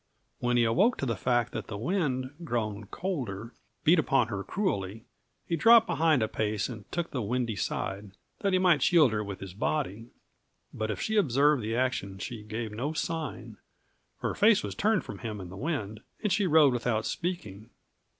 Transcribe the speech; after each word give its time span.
When 0.39 0.57
he 0.57 0.63
awoke 0.63 0.97
to 0.97 1.05
the 1.05 1.15
fact 1.15 1.51
that 1.53 1.67
the 1.67 1.77
wind, 1.77 2.33
grown 2.43 2.87
colder, 2.87 3.53
beat 3.83 3.99
upon 3.99 4.29
her 4.29 4.43
cruelly, 4.43 5.05
he 5.45 5.55
dropped 5.55 5.85
behind 5.85 6.23
a 6.23 6.27
pace 6.27 6.67
and 6.69 6.91
took 6.91 7.11
the 7.11 7.21
windy 7.21 7.55
side, 7.55 8.13
that 8.39 8.51
he 8.51 8.57
might 8.57 8.81
shield 8.81 9.11
her 9.11 9.23
with 9.23 9.39
his 9.41 9.53
body. 9.53 10.07
But 10.73 10.89
if 10.89 10.99
she 10.99 11.17
observed 11.17 11.61
the 11.61 11.75
action 11.75 12.17
she 12.17 12.41
gave 12.41 12.71
no 12.71 12.93
sign; 12.93 13.57
her 14.21 14.33
face 14.33 14.63
was 14.63 14.73
turned 14.73 15.05
from 15.05 15.19
him 15.19 15.39
and 15.39 15.51
the 15.51 15.55
wind, 15.55 15.99
and 16.23 16.33
she 16.33 16.47
rode 16.47 16.73
without 16.73 17.05
speaking. 17.05 17.69